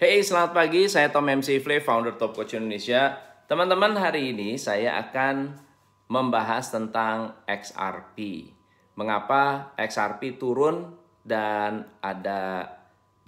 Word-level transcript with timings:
Hey, 0.00 0.24
selamat 0.24 0.56
pagi. 0.56 0.88
Saya 0.88 1.12
Tom 1.12 1.28
MC 1.28 1.60
Ifle, 1.60 1.76
founder 1.84 2.16
Top 2.16 2.32
Coach 2.32 2.56
Indonesia. 2.56 3.20
Teman-teman, 3.44 3.92
hari 4.00 4.32
ini 4.32 4.56
saya 4.56 4.96
akan 4.96 5.60
membahas 6.08 6.72
tentang 6.72 7.36
XRP. 7.44 8.48
Mengapa 8.96 9.76
XRP 9.76 10.40
turun 10.40 10.96
dan 11.20 11.84
ada 12.00 12.64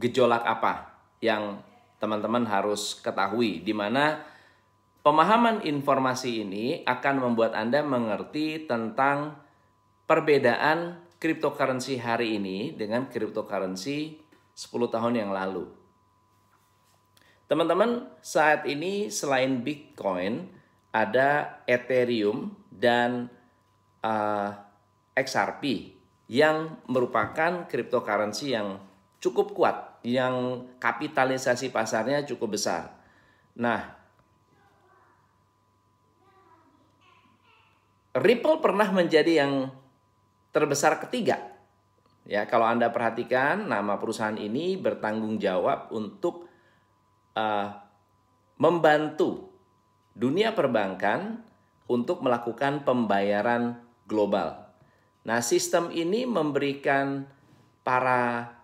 gejolak 0.00 0.40
apa 0.48 0.96
yang 1.21 1.61
teman-teman 2.00 2.48
harus 2.48 2.96
ketahui 3.04 3.61
di 3.61 3.77
mana 3.77 4.25
pemahaman 5.04 5.68
informasi 5.68 6.41
ini 6.41 6.89
akan 6.89 7.20
membuat 7.20 7.52
Anda 7.52 7.84
mengerti 7.84 8.64
tentang 8.64 9.36
perbedaan 10.09 11.04
cryptocurrency 11.20 12.00
hari 12.00 12.41
ini 12.41 12.73
dengan 12.73 13.12
cryptocurrency 13.12 14.25
10 14.57 14.73
tahun 14.89 15.20
yang 15.20 15.36
lalu. 15.36 15.82
Teman-teman, 17.52 18.09
saat 18.24 18.65
ini 18.65 19.12
selain 19.12 19.61
Bitcoin, 19.61 20.48
ada 20.88 21.61
Ethereum 21.69 22.48
dan 22.73 23.28
uh, 24.01 24.56
XRP 25.12 25.92
yang 26.33 26.80
merupakan 26.88 27.69
cryptocurrency 27.69 28.56
yang 28.56 28.80
cukup 29.20 29.52
kuat, 29.52 30.01
yang 30.01 30.65
kapitalisasi 30.80 31.69
pasarnya 31.69 32.25
cukup 32.25 32.56
besar. 32.56 32.88
Nah, 33.61 34.00
Ripple 38.16 38.64
pernah 38.64 38.89
menjadi 38.89 39.45
yang 39.45 39.69
terbesar 40.56 41.05
ketiga. 41.05 41.37
Ya, 42.25 42.48
kalau 42.48 42.64
Anda 42.64 42.89
perhatikan 42.89 43.69
nama 43.69 44.00
perusahaan 44.00 44.41
ini 44.41 44.80
bertanggung 44.80 45.37
jawab 45.37 45.92
untuk 45.92 46.48
uh, 47.36 47.72
membantu 48.56 49.52
dunia 50.12 50.52
perbankan 50.52 51.42
untuk 51.89 52.20
melakukan 52.24 52.84
pembayaran 52.86 53.80
global. 54.06 54.70
Nah, 55.22 55.39
sistem 55.42 55.91
ini 55.94 56.27
memberikan 56.27 57.27
para 57.86 58.55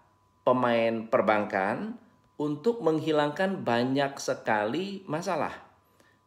pemain 0.43 1.07
perbankan 1.07 1.99
untuk 2.39 2.81
menghilangkan 2.81 3.67
banyak 3.67 4.17
sekali 4.23 5.03
masalah. 5.11 5.53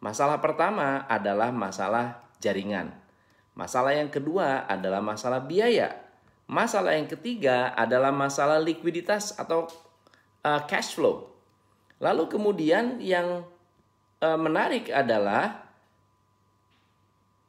Masalah 0.03 0.43
pertama 0.43 1.07
adalah 1.07 1.55
masalah 1.55 2.27
jaringan. 2.43 2.91
Masalah 3.55 3.95
yang 3.95 4.11
kedua 4.11 4.67
adalah 4.67 4.99
masalah 4.99 5.43
biaya. 5.43 5.95
Masalah 6.51 6.99
yang 6.99 7.07
ketiga 7.07 7.71
adalah 7.71 8.11
masalah 8.11 8.59
likuiditas 8.59 9.39
atau 9.39 9.71
uh, 10.43 10.61
cash 10.67 10.95
flow. 10.99 11.30
Lalu 12.01 12.23
kemudian 12.25 12.97
yang 12.97 13.45
e, 14.17 14.27
menarik 14.35 14.89
adalah 14.89 15.69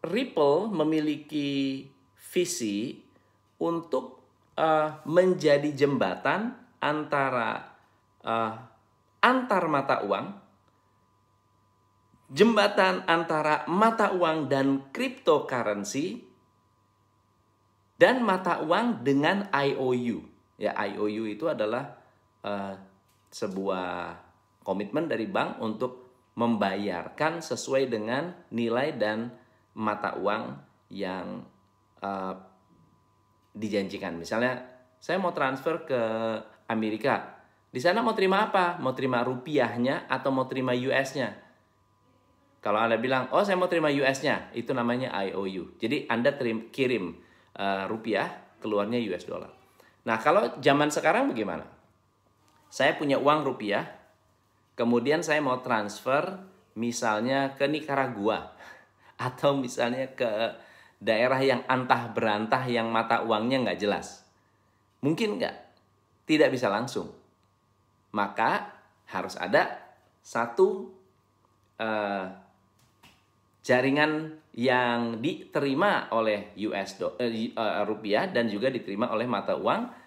Ripple 0.05 0.69
memiliki 0.69 1.89
visi 2.31 3.00
untuk 3.56 4.20
e, 4.53 4.69
menjadi 5.08 5.73
jembatan 5.73 6.53
antara 6.84 7.64
e, 8.20 8.34
antar 9.25 9.64
mata 9.73 10.05
uang, 10.05 10.27
jembatan 12.28 13.08
antara 13.08 13.64
mata 13.70 14.12
uang 14.12 14.53
dan 14.53 14.92
cryptocurrency, 14.92 16.33
dan 18.03 18.27
mata 18.27 18.58
uang 18.58 19.06
dengan 19.06 19.47
IOU. 19.55 20.27
Ya, 20.58 20.75
IOU 20.75 21.39
itu 21.39 21.47
adalah 21.47 22.03
uh, 22.42 22.75
sebuah 23.30 24.19
komitmen 24.62 25.10
dari 25.10 25.27
bank 25.27 25.60
untuk 25.60 25.92
membayarkan 26.38 27.44
sesuai 27.44 27.92
dengan 27.92 28.32
nilai 28.55 28.96
dan 28.96 29.28
mata 29.77 30.16
uang 30.16 30.56
yang 30.89 31.45
uh, 32.00 32.34
dijanjikan. 33.52 34.17
Misalnya, 34.17 34.64
saya 34.96 35.20
mau 35.20 35.36
transfer 35.36 35.84
ke 35.84 36.00
Amerika. 36.73 37.42
Di 37.68 37.80
sana 37.80 38.00
mau 38.00 38.17
terima 38.17 38.48
apa? 38.48 38.80
Mau 38.80 38.96
terima 38.96 39.20
rupiahnya 39.20 40.08
atau 40.08 40.33
mau 40.33 40.48
terima 40.48 40.73
US-nya? 40.73 41.36
Kalau 42.62 42.79
Anda 42.79 42.96
bilang, 42.96 43.27
oh 43.34 43.42
saya 43.42 43.58
mau 43.58 43.67
terima 43.67 43.90
US-nya, 43.90 44.55
itu 44.55 44.70
namanya 44.70 45.11
IOU. 45.27 45.77
Jadi 45.83 46.06
Anda 46.06 46.30
terim, 46.33 46.70
kirim 46.70 47.18
uh, 47.58 47.90
rupiah, 47.90 48.30
keluarnya 48.62 49.02
US 49.11 49.27
dollar. 49.27 49.50
Nah 50.06 50.17
kalau 50.23 50.62
zaman 50.62 50.89
sekarang 50.94 51.34
bagaimana? 51.34 51.67
Saya 52.70 52.94
punya 52.94 53.18
uang 53.18 53.42
rupiah, 53.42 53.83
Kemudian 54.72 55.20
saya 55.20 55.44
mau 55.44 55.60
transfer 55.60 56.40
misalnya 56.80 57.52
ke 57.52 57.68
Nicaragua 57.68 58.56
atau 59.28 59.52
misalnya 59.56 60.16
ke 60.16 60.30
daerah 61.02 61.40
yang 61.42 61.60
antah 61.68 62.08
berantah 62.08 62.64
yang 62.64 62.88
mata 62.88 63.20
uangnya 63.20 63.68
nggak 63.68 63.80
jelas. 63.80 64.24
Mungkin 65.05 65.36
nggak? 65.36 65.56
Tidak 66.24 66.48
bisa 66.48 66.72
langsung. 66.72 67.11
Maka 68.14 68.70
harus 69.11 69.36
ada 69.36 69.82
satu 70.22 70.88
uh, 71.82 72.24
jaringan 73.61 74.40
yang 74.55 75.18
diterima 75.18 76.12
oleh 76.12 76.55
US 76.70 77.00
do, 77.00 77.18
uh, 77.18 77.28
uh, 77.56 77.82
rupiah 77.84 78.30
dan 78.30 78.46
juga 78.48 78.70
diterima 78.70 79.11
oleh 79.11 79.27
mata 79.27 79.58
uang 79.58 80.00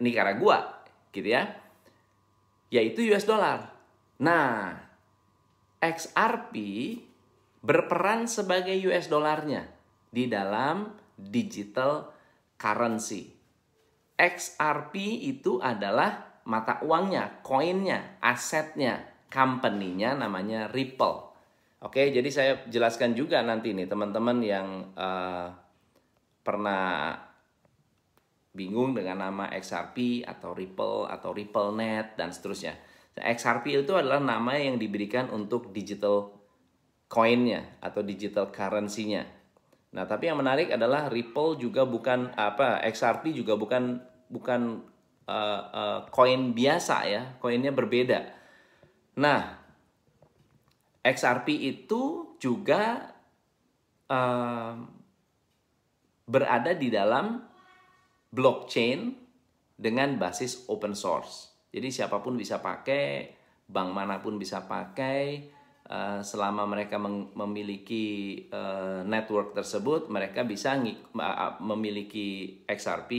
Nicaragua, 0.00 0.80
gitu 1.12 1.28
ya 1.28 1.63
yaitu 2.74 3.06
US 3.14 3.22
dollar. 3.22 3.70
Nah, 4.18 4.74
XRP 5.78 6.54
berperan 7.62 8.26
sebagai 8.26 8.74
US 8.90 9.06
dollarnya 9.06 9.70
di 10.10 10.26
dalam 10.26 10.90
digital 11.14 12.10
currency. 12.58 13.30
XRP 14.18 14.94
itu 15.30 15.62
adalah 15.62 16.42
mata 16.50 16.82
uangnya, 16.82 17.42
koinnya, 17.46 18.18
asetnya, 18.18 19.06
company-nya 19.30 20.18
namanya 20.18 20.66
Ripple. 20.70 21.30
Oke, 21.84 22.10
jadi 22.10 22.28
saya 22.30 22.52
jelaskan 22.66 23.14
juga 23.14 23.44
nanti 23.44 23.70
nih 23.76 23.86
teman-teman 23.86 24.38
yang 24.40 24.68
uh, 24.96 25.52
pernah 26.40 27.14
bingung 28.54 28.94
dengan 28.94 29.18
nama 29.18 29.50
XRP 29.50 30.22
atau 30.22 30.54
Ripple 30.54 31.10
atau 31.10 31.34
RippleNet 31.34 32.14
dan 32.14 32.30
seterusnya. 32.30 32.78
Nah, 33.18 33.24
XRP 33.34 33.82
itu 33.82 33.92
adalah 33.98 34.22
nama 34.22 34.54
yang 34.54 34.78
diberikan 34.78 35.26
untuk 35.34 35.74
digital 35.74 36.30
coinnya 37.10 37.78
atau 37.82 38.00
digital 38.06 38.54
currency-nya. 38.54 39.26
Nah, 39.94 40.06
tapi 40.06 40.30
yang 40.30 40.38
menarik 40.38 40.70
adalah 40.70 41.10
Ripple 41.10 41.58
juga 41.58 41.86
bukan 41.86 42.30
apa 42.34 42.82
XRP 42.86 43.34
juga 43.34 43.54
bukan 43.58 44.02
bukan 44.30 44.82
uh, 45.26 46.02
uh, 46.10 46.50
biasa 46.54 46.96
ya, 47.10 47.22
koinnya 47.38 47.70
berbeda. 47.70 48.26
Nah, 49.18 49.62
XRP 51.02 51.54
itu 51.58 52.34
juga 52.42 53.14
uh, 54.10 54.74
berada 56.24 56.72
di 56.74 56.88
dalam 56.90 57.53
blockchain 58.34 59.14
dengan 59.78 60.18
basis 60.18 60.66
open 60.66 60.98
source. 60.98 61.54
Jadi 61.70 61.90
siapa 61.90 62.18
pun 62.18 62.34
bisa 62.34 62.58
pakai, 62.58 63.30
bank 63.66 63.90
mana 63.94 64.18
pun 64.18 64.38
bisa 64.38 64.66
pakai, 64.66 65.50
uh, 65.90 66.22
selama 66.22 66.66
mereka 66.66 66.98
memiliki 67.34 68.38
uh, 68.50 69.06
network 69.06 69.54
tersebut, 69.54 70.10
mereka 70.10 70.42
bisa 70.42 70.78
memiliki 71.62 72.62
XRP 72.66 73.12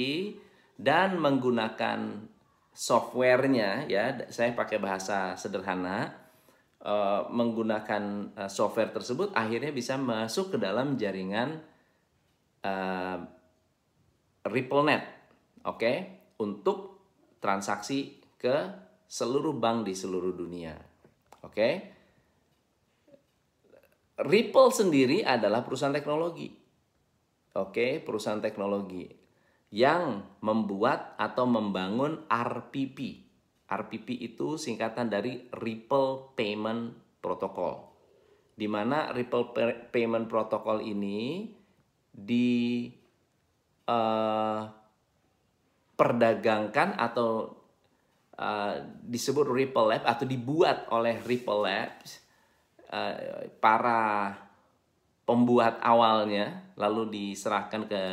dan 0.80 1.20
menggunakan 1.20 2.28
softwarenya 2.76 3.88
ya. 3.88 4.28
Saya 4.32 4.52
pakai 4.52 4.79
bahasa 4.79 5.35
sederhana. 5.40 6.23
Uh, 6.85 7.26
menggunakan 7.34 8.29
software 8.46 8.94
tersebut 8.94 9.34
akhirnya 9.34 9.73
bisa 9.73 9.97
masuk 9.97 10.53
ke 10.53 10.58
dalam 10.61 10.94
jaringan 11.02 11.58
RippleNet, 14.46 15.03
oke, 15.66 15.78
okay? 15.82 15.97
untuk 16.38 17.02
transaksi 17.42 18.22
ke 18.38 18.70
seluruh 19.09 19.58
bank 19.58 19.90
di 19.90 19.97
seluruh 19.97 20.38
dunia, 20.38 20.78
oke. 21.42 21.53
Okay? 21.53 21.74
Ripple 24.22 24.70
sendiri 24.72 25.26
adalah 25.26 25.66
perusahaan 25.66 25.92
teknologi, 25.92 26.53
oke, 27.58 27.74
okay? 27.74 27.92
perusahaan 27.97 28.40
teknologi 28.40 29.09
yang 29.74 30.22
membuat 30.46 31.18
atau 31.18 31.50
membangun 31.50 32.24
RPP. 32.30 33.26
RPP 33.66 34.08
itu 34.22 34.62
singkatan 34.62 35.09
dari 35.09 35.50
Ripple 35.50 36.38
Payment 36.38 36.94
Protocol, 37.18 37.82
di 38.53 38.70
mana 38.70 39.09
Ripple 39.09 39.58
Payment 39.90 40.30
Protocol 40.30 40.86
ini 40.86 41.50
di 42.14 42.88
uh, 43.90 44.70
perdagangkan 45.96 46.99
atau 46.99 47.55
uh, 48.37 48.76
disebut 49.05 49.47
Ripple 49.47 49.87
Lab 49.96 50.03
atau 50.03 50.26
dibuat 50.28 50.91
oleh 50.91 51.22
Ripple 51.23 51.61
Labs 51.64 52.20
uh, 52.91 53.47
para 53.64 54.34
pembuat 55.26 55.82
awalnya 55.82 56.76
lalu 56.78 57.09
diserahkan 57.09 57.90
ke 57.90 58.03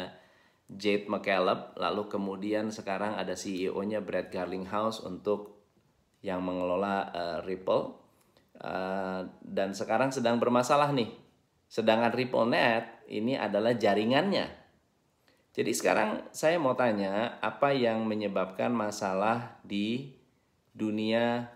Jade 0.72 1.10
McCaleb 1.10 1.76
lalu 1.76 2.08
kemudian 2.08 2.72
sekarang 2.72 3.18
ada 3.18 3.36
CEO-nya 3.36 4.00
Brad 4.00 4.32
Garlinghouse 4.32 5.04
untuk 5.04 5.60
yang 6.22 6.40
mengelola 6.40 7.10
uh, 7.12 7.38
Ripple. 7.44 8.00
Uh, 8.62 9.26
dan 9.42 9.74
sekarang 9.74 10.14
sedang 10.14 10.38
bermasalah 10.38 10.94
nih. 10.94 11.10
Sedangkan 11.66 12.14
RippleNet 12.14 13.10
ini 13.10 13.34
adalah 13.34 13.74
jaringannya 13.74 14.61
jadi 15.52 15.72
sekarang 15.76 16.24
saya 16.32 16.56
mau 16.56 16.72
tanya 16.72 17.36
apa 17.44 17.76
yang 17.76 18.08
menyebabkan 18.08 18.72
masalah 18.72 19.60
di 19.60 20.16
dunia 20.72 21.52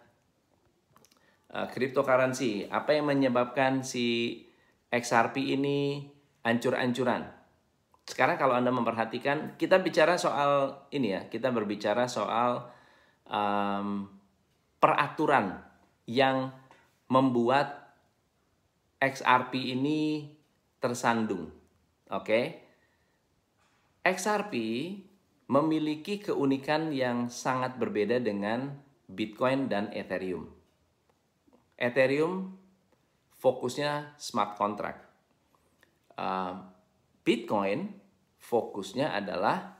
uh, 1.48 1.64
cryptocurrency 1.72 2.68
apa 2.68 2.92
yang 2.92 3.08
menyebabkan 3.08 3.80
si 3.80 4.44
XRP 4.92 5.56
ini 5.56 6.04
ancur-ancuran. 6.44 7.26
Sekarang 8.06 8.38
kalau 8.38 8.54
Anda 8.54 8.70
memperhatikan, 8.70 9.58
kita 9.58 9.82
bicara 9.82 10.14
soal 10.14 10.86
ini 10.94 11.10
ya, 11.10 11.26
kita 11.26 11.50
berbicara 11.50 12.06
soal 12.06 12.70
um, 13.26 14.06
peraturan 14.78 15.58
yang 16.06 16.54
membuat 17.10 17.96
XRP 19.02 19.74
ini 19.74 20.30
tersandung. 20.78 21.50
Oke. 22.12 22.22
Okay? 22.22 22.44
XRP 24.06 24.54
memiliki 25.50 26.22
keunikan 26.22 26.94
yang 26.94 27.26
sangat 27.26 27.74
berbeda 27.74 28.22
dengan 28.22 28.78
Bitcoin 29.10 29.66
dan 29.66 29.90
Ethereum. 29.90 30.46
Ethereum 31.74 32.54
fokusnya 33.42 34.14
smart 34.14 34.54
contract. 34.54 35.02
Uh, 36.14 36.62
Bitcoin 37.26 37.90
fokusnya 38.38 39.10
adalah 39.10 39.74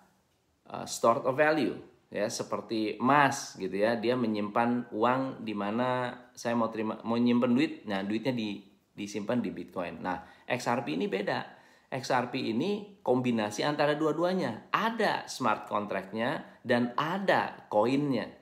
uh, 0.67 0.83
store 0.83 1.23
of 1.23 1.39
value 1.39 1.79
ya 2.11 2.31
seperti 2.31 2.99
emas 3.03 3.59
gitu 3.59 3.83
ya 3.83 3.99
dia 3.99 4.15
menyimpan 4.15 4.91
uang 4.95 5.43
di 5.43 5.55
mana 5.55 6.15
saya 6.35 6.55
mau 6.55 6.71
terima 6.71 7.03
mau 7.03 7.19
nyimpan 7.19 7.51
duit 7.51 7.73
nah 7.87 8.07
duitnya 8.07 8.31
di 8.31 8.63
disimpan 8.95 9.43
di 9.43 9.51
Bitcoin 9.51 10.03
nah 10.03 10.23
XRP 10.47 10.95
ini 10.95 11.11
beda 11.11 11.56
XRP 11.89 12.53
ini 12.53 13.01
kombinasi 13.01 13.63
antara 13.63 13.95
dua-duanya 13.95 14.71
ada 14.75 15.27
smart 15.31 15.71
contractnya 15.71 16.45
dan 16.67 16.93
ada 16.99 17.67
koinnya 17.71 18.37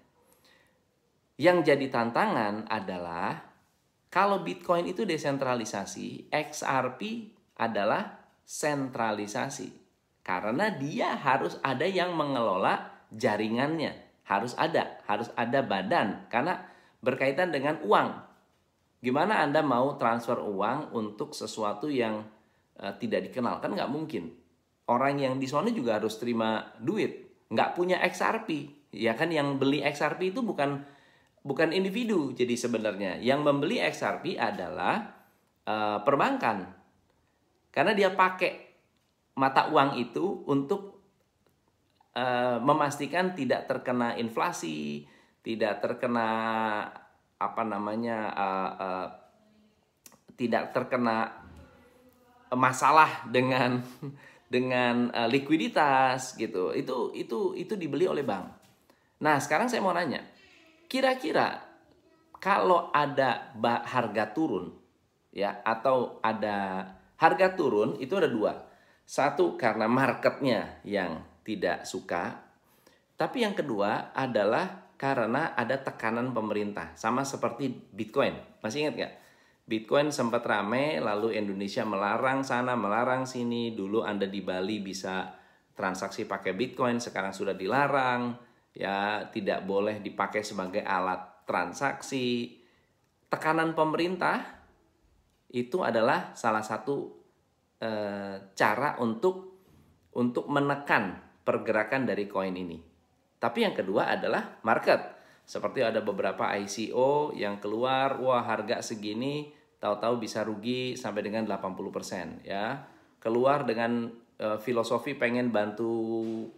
yang 1.34 1.66
jadi 1.66 1.90
tantangan 1.90 2.70
adalah 2.70 3.42
kalau 4.06 4.46
Bitcoin 4.46 4.86
itu 4.86 5.02
desentralisasi, 5.02 6.30
XRP 6.30 7.34
adalah 7.58 8.22
sentralisasi. 8.46 9.74
Karena 10.22 10.70
dia 10.70 11.18
harus 11.18 11.58
ada 11.58 11.82
yang 11.82 12.14
mengelola 12.14 13.02
jaringannya. 13.10 14.22
Harus 14.22 14.54
ada, 14.54 15.02
harus 15.10 15.26
ada 15.34 15.66
badan. 15.66 16.30
Karena 16.30 16.62
berkaitan 17.02 17.50
dengan 17.50 17.82
uang. 17.82 18.22
Gimana 19.02 19.42
Anda 19.42 19.66
mau 19.66 19.98
transfer 19.98 20.38
uang 20.38 20.94
untuk 20.94 21.34
sesuatu 21.34 21.90
yang 21.90 22.22
uh, 22.80 22.94
tidak 22.98 23.30
dikenal? 23.30 23.58
Kan 23.62 23.74
nggak 23.76 23.90
mungkin. 23.90 24.32
Orang 24.84 25.16
yang 25.20 25.40
di 25.40 25.48
sana 25.48 25.72
juga 25.72 25.96
harus 25.96 26.16
terima 26.20 26.74
duit. 26.80 27.44
Nggak 27.48 27.72
punya 27.76 27.96
XRP. 28.04 28.50
Ya 28.94 29.16
kan 29.18 29.32
yang 29.32 29.58
beli 29.58 29.82
XRP 29.82 30.34
itu 30.36 30.40
bukan 30.44 30.84
bukan 31.44 31.70
individu. 31.70 32.32
Jadi 32.32 32.56
sebenarnya 32.56 33.20
yang 33.20 33.44
membeli 33.44 33.78
XRP 33.80 34.40
adalah 34.40 35.14
uh, 35.68 36.00
perbankan. 36.02 36.72
Karena 37.74 37.92
dia 37.92 38.14
pakai 38.14 38.64
mata 39.34 39.66
uang 39.68 39.98
itu 39.98 40.46
untuk 40.46 40.94
uh, 42.14 42.58
memastikan 42.62 43.34
tidak 43.34 43.66
terkena 43.66 44.14
inflasi, 44.14 45.04
tidak 45.42 45.82
terkena 45.82 46.28
apa 47.34 47.62
namanya 47.66 48.30
uh, 48.32 48.70
uh, 48.78 49.06
tidak 50.38 50.70
terkena 50.72 51.43
masalah 52.56 53.26
dengan 53.28 53.82
dengan 54.54 55.10
uh, 55.10 55.28
likuiditas 55.28 56.38
gitu. 56.38 56.74
Itu 56.74 57.12
itu 57.14 57.54
itu 57.58 57.74
dibeli 57.74 58.06
oleh 58.08 58.22
bank. 58.22 58.46
Nah, 59.22 59.38
sekarang 59.38 59.70
saya 59.70 59.80
mau 59.80 59.94
nanya, 59.94 60.20
Kira-kira 60.94 61.58
kalau 62.38 62.92
ada 62.92 63.50
harga 63.88 64.30
turun 64.36 64.76
ya 65.34 65.64
atau 65.64 66.20
ada 66.20 66.86
harga 67.16 67.56
turun 67.56 67.98
itu 67.98 68.14
ada 68.14 68.28
dua. 68.28 68.52
Satu 69.04 69.58
karena 69.58 69.90
marketnya 69.90 70.80
yang 70.86 71.24
tidak 71.44 71.84
suka. 71.84 72.46
Tapi 73.18 73.44
yang 73.44 73.58
kedua 73.58 74.14
adalah 74.16 74.94
karena 74.96 75.52
ada 75.58 75.82
tekanan 75.82 76.32
pemerintah. 76.32 76.94
Sama 76.94 77.26
seperti 77.26 77.68
Bitcoin. 77.92 78.38
Masih 78.62 78.86
ingat 78.86 78.94
gak? 78.96 79.12
Bitcoin 79.64 80.12
sempat 80.12 80.44
rame, 80.44 81.00
lalu 81.00 81.40
Indonesia 81.40 81.82
melarang 81.88 82.44
sana, 82.44 82.76
melarang 82.76 83.24
sini. 83.24 83.72
Dulu 83.72 84.04
Anda 84.04 84.28
di 84.28 84.44
Bali 84.44 84.84
bisa 84.84 85.32
transaksi 85.72 86.28
pakai 86.28 86.52
Bitcoin, 86.52 87.00
sekarang 87.00 87.32
sudah 87.32 87.56
dilarang 87.56 88.36
ya 88.74 89.30
tidak 89.30 89.62
boleh 89.62 90.02
dipakai 90.02 90.42
sebagai 90.42 90.82
alat 90.82 91.46
transaksi. 91.46 92.58
Tekanan 93.30 93.72
pemerintah 93.72 94.42
itu 95.54 95.86
adalah 95.86 96.34
salah 96.34 96.62
satu 96.62 97.14
e, 97.78 97.90
cara 98.52 98.98
untuk 98.98 99.62
untuk 100.14 100.46
menekan 100.50 101.18
pergerakan 101.46 102.06
dari 102.06 102.26
koin 102.26 102.54
ini. 102.54 102.78
Tapi 103.38 103.58
yang 103.62 103.74
kedua 103.74 104.10
adalah 104.10 104.58
market. 104.66 105.23
Seperti 105.44 105.84
ada 105.84 106.00
beberapa 106.00 106.48
ICO 106.56 107.36
yang 107.36 107.60
keluar, 107.60 108.16
wah 108.20 108.40
harga 108.40 108.80
segini, 108.80 109.52
tahu-tahu 109.76 110.20
bisa 110.24 110.40
rugi 110.40 110.96
sampai 110.96 111.20
dengan 111.20 111.44
80% 111.44 112.44
ya. 112.48 112.88
Keluar 113.20 113.68
dengan 113.68 114.08
Eh, 114.34 114.58
filosofi 114.58 115.14
pengen 115.14 115.54
bantu 115.54 115.94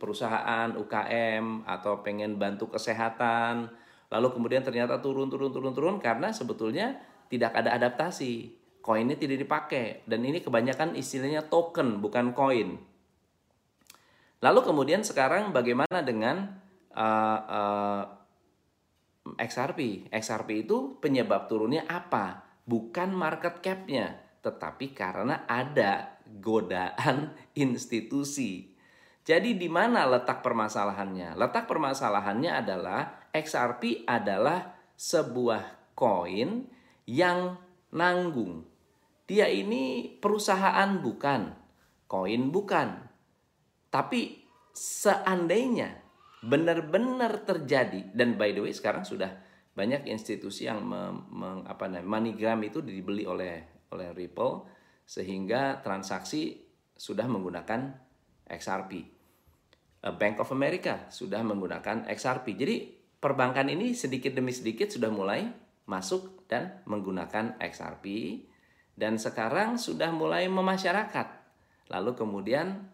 perusahaan 0.01 0.73
UKM 0.73 1.69
atau 1.69 2.01
pengen 2.01 2.41
bantu 2.41 2.73
kesehatan. 2.73 3.69
Lalu 4.09 4.29
kemudian 4.33 4.65
ternyata 4.65 4.97
turun 5.05 5.29
turun 5.29 5.53
turun 5.53 5.77
turun 5.77 5.97
karena 6.01 6.33
sebetulnya 6.33 6.97
tidak 7.29 7.53
ada 7.53 7.77
adaptasi. 7.77 8.57
Koinnya 8.81 9.21
tidak 9.21 9.45
dipakai. 9.45 10.09
Dan 10.09 10.25
ini 10.25 10.41
kebanyakan 10.41 10.97
istilahnya 10.97 11.53
token 11.53 12.01
bukan 12.01 12.33
koin. 12.33 12.81
Lalu 14.41 14.61
kemudian 14.65 15.05
sekarang 15.05 15.53
bagaimana 15.53 16.01
dengan 16.01 16.57
uh, 16.97 17.41
uh, 17.45 18.03
XRP 19.35 20.07
XRP 20.15 20.63
itu 20.63 21.03
penyebab 21.03 21.51
turunnya 21.51 21.83
apa 21.91 22.47
bukan 22.63 23.11
market 23.11 23.59
capnya 23.59 24.23
tetapi 24.47 24.95
karena 24.95 25.43
ada 25.51 26.23
godaan 26.39 27.35
institusi. 27.67 28.71
Jadi 29.27 29.59
di 29.59 29.67
mana 29.67 30.07
letak 30.07 30.39
permasalahannya? 30.39 31.35
Letak 31.35 31.67
permasalahannya 31.67 32.63
adalah 32.63 33.27
XRP 33.35 34.07
adalah 34.07 34.79
sebuah 34.95 35.91
koin 35.99 36.71
yang 37.11 37.59
nanggung. 37.91 38.63
Dia 39.27 39.51
ini 39.51 40.15
perusahaan 40.23 41.03
bukan, 41.03 41.51
koin 42.07 42.55
bukan. 42.55 43.03
Tapi 43.91 44.47
seandainya 44.71 46.06
benar-benar 46.45 47.45
terjadi 47.49 48.13
dan 48.13 48.37
by 48.37 48.53
the 48.53 48.61
way 48.65 48.73
sekarang 48.75 49.05
sudah 49.07 49.33
banyak 49.77 50.09
institusi 50.09 50.65
yang 50.65 50.81
mem, 50.85 51.29
mem, 51.33 51.59
apa 51.69 51.85
namanya 51.89 52.33
MoneyGram 52.33 52.61
itu 52.65 52.81
dibeli 52.81 53.29
oleh 53.29 53.85
oleh 53.93 54.09
Ripple 54.17 54.65
sehingga 55.05 55.85
transaksi 55.85 56.65
sudah 56.97 57.29
menggunakan 57.29 57.93
XRP. 58.49 58.93
Eh, 60.01 60.15
Bank 60.17 60.41
of 60.41 60.51
America 60.51 61.07
sudah 61.13 61.45
menggunakan 61.45 62.09
XRP. 62.09 62.57
Jadi 62.57 62.77
perbankan 63.21 63.69
ini 63.69 63.93
sedikit 63.93 64.33
demi 64.33 64.57
sedikit 64.57 64.89
sudah 64.89 65.13
mulai 65.13 65.45
masuk 65.87 66.49
dan 66.51 66.83
menggunakan 66.89 67.61
XRP 67.63 68.07
dan 68.97 69.21
sekarang 69.21 69.77
sudah 69.77 70.11
mulai 70.11 70.49
memasyarakat. 70.49 71.29
Lalu 71.93 72.11
kemudian 72.17 72.91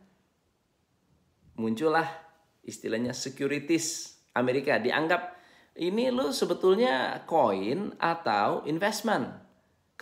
muncullah 1.56 2.21
istilahnya 2.62 3.14
securities 3.14 4.18
Amerika 4.32 4.78
dianggap 4.78 5.38
ini 5.78 6.12
lo 6.12 6.30
sebetulnya 6.30 7.26
koin 7.26 7.94
atau 7.98 8.64
investment 8.64 9.42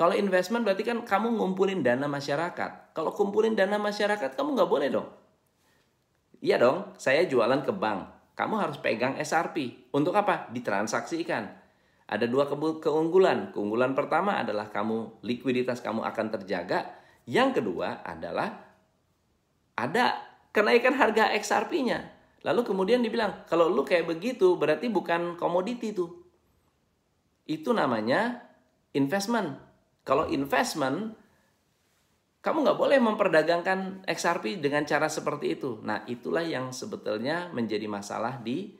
kalau 0.00 0.16
investment 0.16 0.64
berarti 0.64 0.80
kan 0.80 1.04
kamu 1.04 1.36
ngumpulin 1.36 1.84
dana 1.84 2.08
masyarakat. 2.08 2.96
Kalau 2.96 3.12
kumpulin 3.12 3.52
dana 3.52 3.76
masyarakat 3.76 4.32
kamu 4.32 4.56
nggak 4.56 4.70
boleh 4.72 4.88
dong. 4.88 5.12
Iya 6.40 6.56
dong, 6.56 6.96
saya 6.96 7.28
jualan 7.28 7.60
ke 7.60 7.72
bank. 7.76 8.16
kamu 8.32 8.56
harus 8.56 8.80
pegang 8.80 9.20
SRP. 9.20 9.92
Untuk 9.92 10.16
apa? 10.16 10.48
Ditransaksikan. 10.48 11.44
Ada 12.08 12.24
dua 12.24 12.48
keunggulan. 12.80 13.52
Keunggulan 13.52 13.92
pertama 13.92 14.40
adalah 14.40 14.72
kamu 14.72 15.20
likuiditas 15.20 15.84
kamu 15.84 16.00
akan 16.08 16.26
terjaga. 16.32 16.88
Yang 17.28 17.60
kedua 17.60 18.00
adalah 18.00 18.64
ada 19.76 20.16
kenaikan 20.56 20.96
harga 20.96 21.28
XRP-nya. 21.36 22.00
Lalu 22.40 22.60
kemudian 22.64 23.04
dibilang, 23.04 23.44
kalau 23.44 23.68
lu 23.68 23.84
kayak 23.84 24.08
begitu 24.08 24.56
berarti 24.56 24.88
bukan 24.88 25.36
komoditi 25.36 25.92
tuh. 25.92 26.08
Itu 27.44 27.76
namanya 27.76 28.40
investment. 28.96 29.60
Kalau 30.06 30.24
investment, 30.32 31.12
kamu 32.40 32.64
nggak 32.64 32.80
boleh 32.80 32.98
memperdagangkan 33.04 34.08
XRP 34.08 34.64
dengan 34.64 34.88
cara 34.88 35.12
seperti 35.12 35.60
itu. 35.60 35.84
Nah, 35.84 36.08
itulah 36.08 36.40
yang 36.40 36.72
sebetulnya 36.72 37.52
menjadi 37.52 37.84
masalah 37.84 38.40
di 38.40 38.72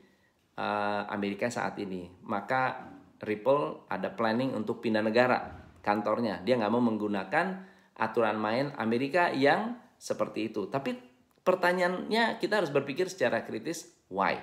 uh, 0.56 1.04
Amerika 1.12 1.52
saat 1.52 1.76
ini. 1.76 2.08
Maka 2.24 2.88
Ripple 3.20 3.84
ada 3.92 4.08
planning 4.16 4.56
untuk 4.56 4.80
pindah 4.80 5.04
negara 5.04 5.68
kantornya. 5.84 6.40
Dia 6.40 6.56
nggak 6.56 6.72
mau 6.72 6.80
menggunakan 6.80 7.68
aturan 8.00 8.40
main 8.40 8.72
Amerika 8.80 9.28
yang 9.28 9.76
seperti 10.00 10.48
itu. 10.48 10.72
Tapi 10.72 11.09
pertanyaannya 11.42 12.38
kita 12.38 12.62
harus 12.62 12.72
berpikir 12.72 13.08
secara 13.08 13.42
kritis, 13.44 13.88
why? 14.12 14.40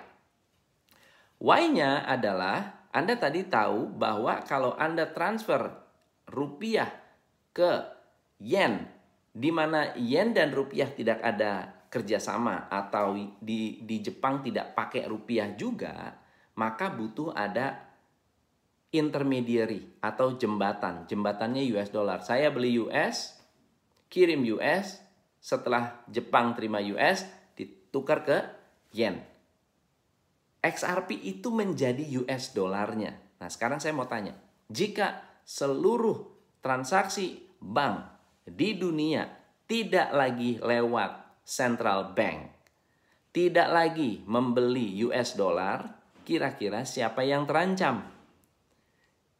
Why-nya 1.38 2.06
adalah 2.06 2.90
Anda 2.90 3.14
tadi 3.18 3.46
tahu 3.46 3.94
bahwa 3.94 4.42
kalau 4.50 4.74
Anda 4.74 5.14
transfer 5.14 5.70
rupiah 6.26 6.90
ke 7.54 7.86
yen, 8.42 8.90
di 9.30 9.54
mana 9.54 9.94
yen 9.94 10.34
dan 10.34 10.50
rupiah 10.50 10.90
tidak 10.90 11.22
ada 11.22 11.86
kerjasama 11.88 12.68
atau 12.68 13.16
di, 13.40 13.86
di 13.86 13.98
Jepang 14.04 14.42
tidak 14.44 14.74
pakai 14.74 15.06
rupiah 15.06 15.54
juga, 15.54 16.18
maka 16.58 16.90
butuh 16.92 17.32
ada 17.32 17.88
intermediary 18.92 20.02
atau 20.02 20.36
jembatan. 20.36 21.06
Jembatannya 21.06 21.64
US 21.76 21.90
dollar. 21.94 22.26
Saya 22.26 22.50
beli 22.50 22.82
US, 22.82 23.38
kirim 24.10 24.44
US, 24.58 25.07
setelah 25.42 26.04
Jepang 26.10 26.58
terima 26.58 26.82
US, 26.82 27.26
ditukar 27.58 28.26
ke 28.26 28.38
yen. 28.94 29.22
XRP 30.62 31.16
itu 31.24 31.54
menjadi 31.54 32.04
US 32.24 32.52
dolarnya. 32.52 33.16
Nah, 33.38 33.50
sekarang 33.50 33.78
saya 33.78 33.94
mau 33.94 34.10
tanya, 34.10 34.36
jika 34.68 35.22
seluruh 35.48 36.28
transaksi 36.60 37.48
bank 37.62 38.04
di 38.44 38.76
dunia 38.76 39.30
tidak 39.70 40.12
lagi 40.12 40.60
lewat 40.60 41.42
central 41.48 42.12
bank, 42.12 42.52
tidak 43.32 43.70
lagi 43.70 44.26
membeli 44.26 44.98
US 45.08 45.38
dollar, 45.38 45.86
kira-kira 46.28 46.84
siapa 46.84 47.24
yang 47.24 47.48
terancam? 47.48 48.04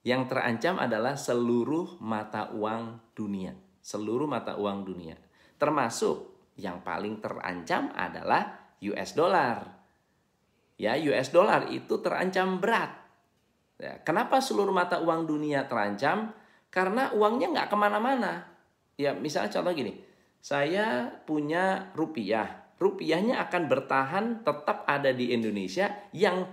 Yang 0.08 0.32
terancam 0.32 0.80
adalah 0.80 1.20
seluruh 1.20 2.00
mata 2.00 2.54
uang 2.56 3.12
dunia. 3.12 3.52
Seluruh 3.84 4.24
mata 4.24 4.56
uang 4.56 4.88
dunia. 4.88 5.20
Termasuk 5.58 6.38
yang 6.58 6.82
paling 6.82 7.22
terancam 7.22 7.94
adalah 7.94 8.74
US 8.82 9.14
dollar. 9.18 9.66
Ya, 10.78 10.94
US 10.98 11.34
dollar 11.34 11.70
itu 11.74 11.98
terancam 12.02 12.62
berat. 12.62 12.94
Ya, 13.78 14.02
kenapa 14.02 14.42
seluruh 14.42 14.74
mata 14.74 15.02
uang 15.02 15.30
dunia 15.30 15.66
terancam? 15.70 16.34
Karena 16.70 17.14
uangnya 17.14 17.54
nggak 17.54 17.70
ke 17.70 17.78
mana-mana. 17.78 18.46
Ya, 18.98 19.14
misalnya 19.14 19.54
contoh 19.54 19.74
gini, 19.74 19.94
saya 20.42 21.10
punya 21.26 21.94
rupiah. 21.94 22.70
Rupiahnya 22.78 23.42
akan 23.50 23.64
bertahan 23.66 24.26
tetap 24.46 24.86
ada 24.86 25.10
di 25.10 25.34
Indonesia 25.34 25.90
yang 26.14 26.46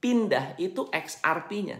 pindah 0.00 0.56
itu 0.56 0.88
XRP-nya. 0.88 1.76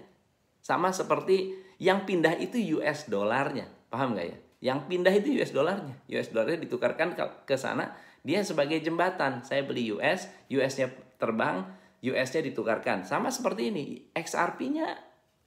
Sama 0.61 0.93
seperti 0.93 1.57
yang 1.81 2.05
pindah 2.05 2.37
itu 2.37 2.61
US 2.77 3.09
dolarnya. 3.09 3.69
Paham 3.89 4.17
nggak 4.17 4.27
ya? 4.29 4.39
Yang 4.67 4.91
pindah 4.91 5.15
itu 5.15 5.39
US 5.39 5.55
dolarnya. 5.55 5.95
US 6.11 6.35
dolarnya 6.35 6.67
ditukarkan 6.67 7.15
ke 7.47 7.55
sana. 7.55 7.95
Dia 8.27 8.43
sebagai 8.43 8.83
jembatan. 8.83 9.47
Saya 9.47 9.63
beli 9.63 9.95
US, 9.95 10.27
US-nya 10.51 10.91
terbang, 11.23 11.63
US-nya 12.03 12.43
ditukarkan. 12.51 13.07
Sama 13.07 13.31
seperti 13.31 13.71
ini. 13.71 14.11
XRP-nya 14.11 14.99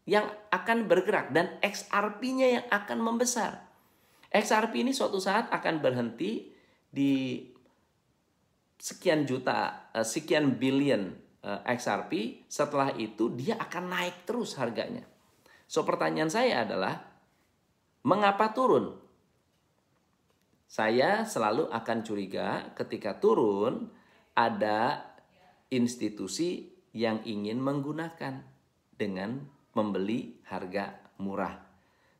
yang 0.08 0.24
akan 0.56 0.88
bergerak 0.88 1.36
dan 1.36 1.60
XRP-nya 1.60 2.48
yang 2.48 2.66
akan 2.72 3.04
membesar. 3.04 3.68
XRP 4.32 4.88
ini 4.88 4.96
suatu 4.96 5.20
saat 5.20 5.52
akan 5.52 5.84
berhenti 5.84 6.56
di 6.88 7.44
sekian 8.80 9.28
juta, 9.28 9.92
eh, 9.92 10.08
sekian 10.08 10.56
billion 10.56 11.30
Eh, 11.40 11.60
XRP, 11.80 12.44
setelah 12.52 12.92
itu 13.00 13.32
dia 13.32 13.56
akan 13.56 13.88
naik 13.88 14.28
terus 14.28 14.60
harganya. 14.60 15.08
So 15.72 15.88
pertanyaan 15.88 16.28
saya 16.28 16.68
adalah 16.68 17.00
mengapa 18.04 18.52
turun? 18.52 19.00
Saya 20.70 21.26
selalu 21.26 21.66
akan 21.74 22.06
curiga 22.06 22.70
ketika 22.78 23.18
turun 23.18 23.90
ada 24.38 25.02
institusi 25.74 26.70
yang 26.94 27.26
ingin 27.26 27.58
menggunakan 27.58 28.46
dengan 28.94 29.50
membeli 29.74 30.38
harga 30.46 30.94
murah. 31.18 31.58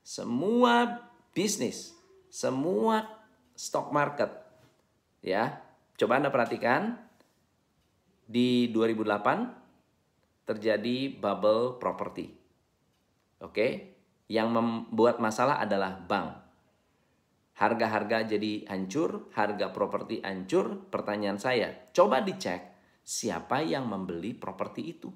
Semua 0.02 0.98
bisnis, 1.30 1.94
semua 2.34 3.06
stock 3.54 3.94
market 3.94 4.34
ya. 5.22 5.62
Coba 5.94 6.18
Anda 6.18 6.34
perhatikan 6.34 6.98
di 8.26 8.74
2008 8.74 10.50
terjadi 10.50 11.14
bubble 11.22 11.78
property. 11.78 12.34
Oke, 13.46 13.94
yang 14.26 14.50
membuat 14.50 15.22
masalah 15.22 15.62
adalah 15.62 16.02
bank. 16.02 16.49
Harga-harga 17.60 18.24
jadi 18.24 18.64
hancur, 18.72 19.28
harga 19.36 19.76
properti 19.76 20.24
hancur. 20.24 20.88
Pertanyaan 20.88 21.36
saya, 21.36 21.92
coba 21.92 22.24
dicek 22.24 22.72
siapa 23.04 23.60
yang 23.60 23.84
membeli 23.84 24.32
properti 24.32 24.82
itu. 24.88 25.12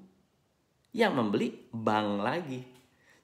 Yang 0.92 1.12
membeli 1.16 1.48
bank 1.72 2.08
lagi. 2.20 2.60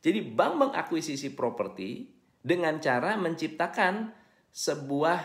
Jadi 0.00 0.20
bank 0.24 0.54
mengakuisisi 0.56 1.36
properti 1.36 2.08
dengan 2.40 2.80
cara 2.80 3.20
menciptakan 3.20 4.08
sebuah 4.48 5.20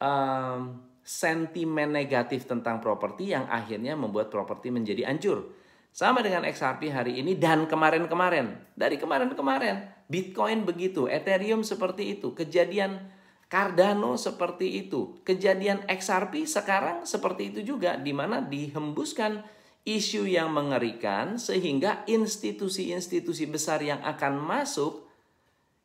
um, 0.00 0.80
sentimen 1.04 1.92
negatif 1.92 2.48
tentang 2.48 2.80
properti 2.80 3.36
yang 3.36 3.44
akhirnya 3.48 3.92
membuat 3.92 4.32
properti 4.32 4.72
menjadi 4.72 5.04
hancur. 5.04 5.52
Sama 5.92 6.24
dengan 6.24 6.48
XRP 6.48 6.92
hari 6.92 7.20
ini 7.20 7.36
dan 7.36 7.68
kemarin-kemarin. 7.68 8.72
Dari 8.72 8.96
kemarin-kemarin, 8.96 10.06
Bitcoin 10.08 10.64
begitu, 10.64 11.08
Ethereum 11.08 11.64
seperti 11.64 12.16
itu, 12.16 12.32
kejadian 12.32 13.17
Cardano 13.48 14.20
seperti 14.20 14.84
itu, 14.84 15.24
kejadian 15.24 15.88
XRP 15.88 16.44
sekarang 16.44 17.08
seperti 17.08 17.48
itu 17.48 17.60
juga 17.64 17.96
di 17.96 18.12
mana 18.12 18.44
dihembuskan 18.44 19.40
isu 19.88 20.28
yang 20.28 20.52
mengerikan 20.52 21.40
sehingga 21.40 22.04
institusi-institusi 22.04 23.48
besar 23.48 23.80
yang 23.80 24.04
akan 24.04 24.36
masuk 24.36 25.08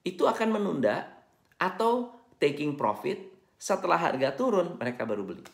itu 0.04 0.28
akan 0.28 0.60
menunda 0.60 1.08
atau 1.56 2.12
taking 2.36 2.76
profit 2.76 3.32
setelah 3.56 3.96
harga 3.96 4.36
turun 4.36 4.76
mereka 4.76 5.08
baru 5.08 5.24
beli. 5.24 5.48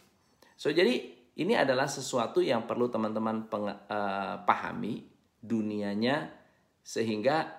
So 0.57 0.73
jadi 0.73 1.13
ini 1.37 1.53
adalah 1.53 1.85
sesuatu 1.85 2.41
yang 2.41 2.65
perlu 2.65 2.89
teman-teman 2.89 3.45
uh, 3.53 4.41
pahami 4.49 5.05
dunianya 5.37 6.33
sehingga 6.81 7.53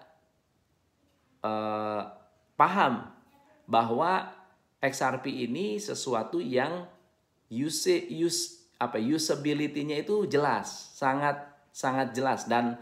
uh, 1.47 2.03
paham 2.59 3.15
bahwa 3.71 4.40
XRP 4.81 5.45
ini 5.45 5.77
sesuatu 5.77 6.41
yang 6.41 6.89
use 7.53 8.09
use 8.09 8.73
apa 8.81 8.97
usability-nya 8.97 10.01
itu 10.01 10.25
jelas, 10.25 10.97
sangat 10.97 11.37
sangat 11.69 12.17
jelas. 12.17 12.49
Dan 12.49 12.81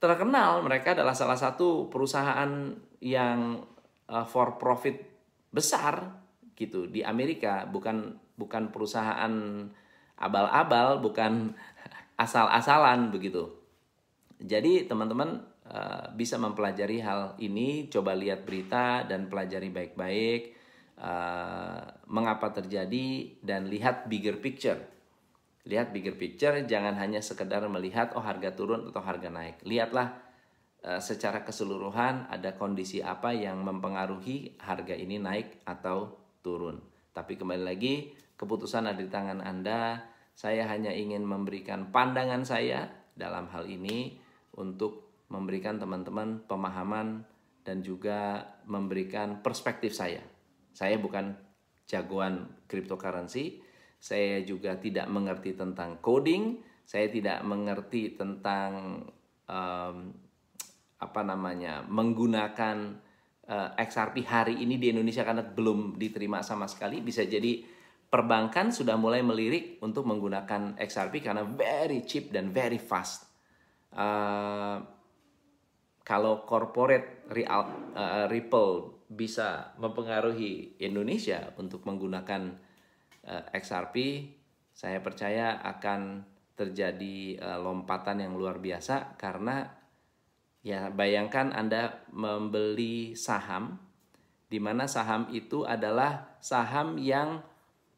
terkenal 0.00 0.64
mereka 0.64 0.96
adalah 0.96 1.12
salah 1.12 1.36
satu 1.36 1.92
perusahaan 1.92 2.72
yang 3.04 3.60
uh, 4.08 4.24
for 4.24 4.56
profit 4.56 5.04
besar 5.52 6.16
gitu 6.56 6.88
di 6.88 7.04
Amerika. 7.04 7.68
Bukan 7.68 8.16
bukan 8.40 8.72
perusahaan 8.72 9.68
abal-abal 10.16 11.04
bukan 11.04 11.52
asal-asalan 12.24 13.12
begitu. 13.12 13.52
Jadi 14.40 14.88
teman-teman 14.88 15.44
uh, 15.68 16.08
bisa 16.16 16.40
mempelajari 16.40 17.04
hal 17.04 17.36
ini 17.36 17.92
coba 17.92 18.16
lihat 18.16 18.48
berita 18.48 19.04
dan 19.04 19.28
pelajari 19.28 19.68
baik-baik 19.68 20.61
uh, 21.02 21.82
mengapa 22.06 22.54
terjadi 22.54 23.36
dan 23.42 23.66
lihat 23.66 24.06
bigger 24.06 24.38
picture 24.38 24.78
lihat 25.66 25.90
bigger 25.90 26.14
picture 26.14 26.54
jangan 26.66 26.94
hanya 26.98 27.18
sekedar 27.18 27.62
melihat 27.66 28.14
oh 28.14 28.22
harga 28.22 28.54
turun 28.54 28.90
atau 28.90 29.02
harga 29.02 29.30
naik 29.30 29.62
lihatlah 29.66 30.22
uh, 30.86 31.02
secara 31.02 31.42
keseluruhan 31.46 32.30
ada 32.30 32.54
kondisi 32.54 33.02
apa 33.02 33.34
yang 33.34 33.62
mempengaruhi 33.62 34.58
harga 34.62 34.94
ini 34.94 35.18
naik 35.18 35.62
atau 35.66 36.22
turun. 36.42 36.82
Tapi 37.14 37.38
kembali 37.38 37.64
lagi, 37.64 38.12
keputusan 38.36 38.90
ada 38.90 38.98
di 38.98 39.08
tangan 39.08 39.40
Anda. 39.40 40.10
Saya 40.34 40.66
hanya 40.68 40.90
ingin 40.90 41.22
memberikan 41.22 41.94
pandangan 41.94 42.42
saya 42.42 42.90
dalam 43.14 43.46
hal 43.52 43.68
ini 43.68 44.16
untuk 44.56 45.24
memberikan 45.30 45.78
teman-teman 45.78 46.44
pemahaman 46.44 47.24
dan 47.62 47.80
juga 47.84 48.42
memberikan 48.66 49.40
perspektif 49.44 49.94
saya. 49.94 50.20
Saya 50.72 50.96
bukan 50.96 51.36
jagoan 51.86 52.48
cryptocurrency, 52.66 53.60
saya 54.02 54.42
juga 54.42 54.74
tidak 54.80 55.06
mengerti 55.06 55.54
tentang 55.54 56.00
coding, 56.00 56.58
saya 56.82 57.06
tidak 57.12 57.44
mengerti 57.46 58.18
tentang 58.18 59.04
um, 59.46 59.96
apa 61.02 61.20
namanya 61.26 61.82
menggunakan 61.86 62.76
uh, 63.50 63.74
eh, 63.74 63.86
XRP 63.86 64.22
hari 64.26 64.54
ini 64.62 64.78
di 64.78 64.94
Indonesia 64.94 65.26
karena 65.26 65.42
belum 65.42 65.98
diterima 65.98 66.40
sama 66.46 66.70
sekali. 66.70 67.02
Bisa 67.02 67.26
jadi 67.26 67.62
perbankan 68.12 68.70
sudah 68.70 68.94
mulai 69.00 69.24
melirik 69.24 69.82
untuk 69.82 70.04
menggunakan 70.04 70.78
XRP 70.78 71.24
karena 71.24 71.42
very 71.42 72.04
cheap 72.06 72.30
dan 72.30 72.54
very 72.54 72.78
fast. 72.78 73.26
Uh, 73.92 74.82
kalau 76.02 76.42
corporate 76.44 77.26
real, 77.30 77.62
uh, 77.94 78.26
Ripple 78.26 79.01
bisa 79.12 79.76
mempengaruhi 79.76 80.80
Indonesia 80.80 81.52
untuk 81.60 81.84
menggunakan 81.84 82.52
uh, 83.28 83.44
XRP, 83.52 83.96
saya 84.72 84.98
percaya 85.04 85.60
akan 85.60 86.24
terjadi 86.56 87.38
uh, 87.40 87.58
lompatan 87.60 88.24
yang 88.24 88.34
luar 88.36 88.60
biasa 88.60 89.16
karena 89.20 89.68
ya 90.64 90.88
bayangkan 90.92 91.52
Anda 91.52 92.06
membeli 92.12 93.16
saham 93.18 93.80
di 94.52 94.60
mana 94.60 94.84
saham 94.84 95.32
itu 95.32 95.64
adalah 95.64 96.36
saham 96.44 97.00
yang 97.00 97.40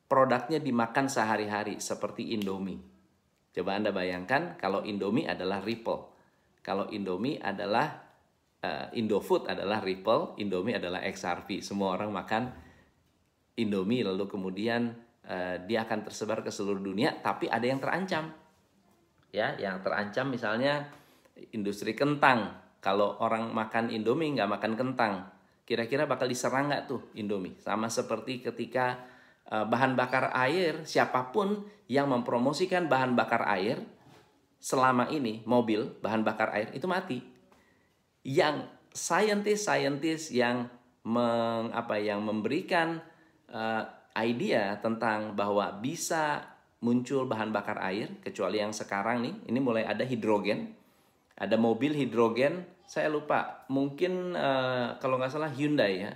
produknya 0.06 0.62
dimakan 0.62 1.11
sehari-hari 1.11 1.83
seperti 1.83 2.30
Indomie. 2.37 2.78
Coba 3.50 3.75
Anda 3.75 3.90
bayangkan 3.90 4.54
kalau 4.59 4.87
Indomie 4.87 5.26
adalah 5.26 5.62
Ripple. 5.62 6.14
Kalau 6.62 6.87
Indomie 6.94 7.42
adalah 7.42 8.04
uh, 8.64 8.85
Indofood 8.97 9.44
adalah 9.44 9.85
Ripple, 9.85 10.40
Indomie 10.40 10.80
adalah 10.80 11.04
XRP. 11.04 11.61
Semua 11.61 12.00
orang 12.00 12.09
makan 12.09 12.42
Indomie 13.61 14.02
lalu 14.02 14.25
kemudian 14.26 14.97
uh, 15.28 15.61
dia 15.62 15.85
akan 15.85 16.09
tersebar 16.09 16.40
ke 16.40 16.50
seluruh 16.50 16.80
dunia 16.80 17.21
tapi 17.21 17.47
ada 17.47 17.62
yang 17.68 17.78
terancam. 17.78 18.33
Ya 19.30 19.54
yang 19.61 19.85
terancam 19.85 20.33
misalnya 20.33 20.88
industri 21.52 21.92
kentang. 21.92 22.64
Kalau 22.85 23.16
orang 23.16 23.49
makan 23.56 23.88
indomie 23.88 24.37
nggak 24.37 24.50
makan 24.61 24.73
kentang 24.76 25.14
kira-kira 25.64 26.04
bakal 26.04 26.28
diserang 26.28 26.68
nggak 26.68 26.85
tuh 26.85 27.00
indomie? 27.16 27.56
Sama 27.56 27.88
seperti 27.88 28.44
ketika 28.44 29.00
uh, 29.49 29.64
bahan 29.64 29.97
bakar 29.97 30.28
air 30.37 30.85
siapa 30.85 31.33
pun 31.33 31.64
yang 31.88 32.12
mempromosikan 32.12 32.85
bahan 32.85 33.16
bakar 33.16 33.49
air 33.49 33.80
selama 34.61 35.09
ini 35.09 35.40
mobil 35.49 35.97
bahan 36.04 36.21
bakar 36.21 36.52
air 36.52 36.68
itu 36.76 36.85
mati 36.85 37.34
yang 38.25 38.66
scientist-scientist 38.90 40.33
yang 40.33 40.66
meng, 41.04 41.71
apa 41.71 42.00
yang 42.00 42.25
memberikan 42.25 43.04
uh, 43.52 43.85
idea 44.16 44.81
tentang 44.81 45.37
bahwa 45.37 45.69
bisa 45.78 46.57
muncul 46.81 47.28
bahan 47.28 47.52
bakar 47.52 47.81
air 47.85 48.21
kecuali 48.21 48.61
yang 48.61 48.73
sekarang 48.73 49.25
nih 49.25 49.35
ini 49.49 49.59
mulai 49.61 49.85
ada 49.85 50.04
hidrogen 50.04 50.73
ada 51.35 51.59
mobil 51.59 51.95
hidrogen. 51.95 52.62
Saya 52.87 53.11
lupa 53.11 53.66
mungkin 53.66 54.37
uh, 54.38 55.00
kalau 55.02 55.19
nggak 55.19 55.33
salah 55.33 55.50
Hyundai 55.50 56.07
ya 56.07 56.12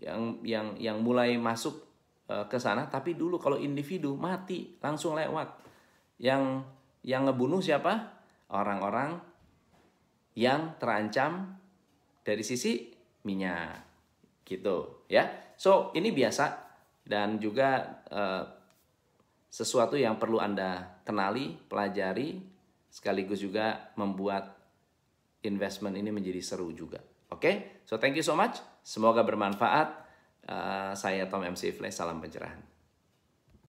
yang 0.00 0.40
yang 0.44 0.66
yang 0.76 0.96
mulai 1.00 1.40
masuk 1.40 1.80
uh, 2.28 2.44
ke 2.44 2.60
sana. 2.60 2.88
Tapi 2.92 3.16
dulu 3.16 3.40
kalau 3.40 3.56
individu 3.56 4.16
mati 4.20 4.76
langsung 4.84 5.16
lewat. 5.16 5.48
Yang 6.20 6.66
yang 7.00 7.24
ngebunuh 7.24 7.64
siapa? 7.64 8.20
Orang-orang 8.50 9.16
yang 10.40 10.80
terancam 10.80 11.60
dari 12.24 12.40
sisi 12.40 12.88
minyak 13.28 13.84
gitu 14.48 15.04
ya 15.12 15.28
so 15.60 15.92
ini 15.92 16.08
biasa 16.16 16.56
dan 17.04 17.36
juga 17.36 18.00
uh, 18.08 18.44
sesuatu 19.50 19.98
yang 19.98 20.16
perlu 20.16 20.38
Anda 20.38 21.02
kenali, 21.02 21.58
pelajari, 21.66 22.38
sekaligus 22.86 23.42
juga 23.42 23.90
membuat 23.98 24.54
investment 25.42 25.98
ini 25.98 26.14
menjadi 26.14 26.38
seru 26.38 26.70
juga. 26.70 27.02
Oke, 27.34 27.42
okay? 27.42 27.54
so 27.82 27.98
thank 27.98 28.14
you 28.14 28.22
so 28.22 28.38
much. 28.38 28.62
Semoga 28.86 29.26
bermanfaat. 29.26 30.06
Uh, 30.46 30.94
saya 30.96 31.26
Tom 31.26 31.42
MC 31.42 31.74
Flash, 31.74 31.98
salam 31.98 32.22
pencerahan. 32.22 32.69